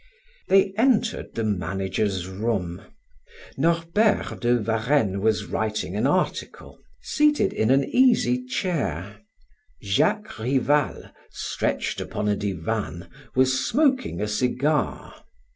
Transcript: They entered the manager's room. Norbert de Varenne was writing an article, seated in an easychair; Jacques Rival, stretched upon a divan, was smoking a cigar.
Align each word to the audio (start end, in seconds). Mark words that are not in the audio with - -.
They 0.47 0.73
entered 0.77 1.35
the 1.35 1.43
manager's 1.43 2.27
room. 2.27 2.81
Norbert 3.55 4.39
de 4.41 4.57
Varenne 4.59 5.21
was 5.21 5.45
writing 5.45 5.95
an 5.95 6.07
article, 6.07 6.79
seated 7.03 7.53
in 7.53 7.69
an 7.69 7.83
easychair; 7.83 9.19
Jacques 9.79 10.39
Rival, 10.39 11.11
stretched 11.29 12.01
upon 12.01 12.27
a 12.27 12.35
divan, 12.35 13.11
was 13.35 13.63
smoking 13.63 14.19
a 14.21 14.27
cigar. 14.27 15.23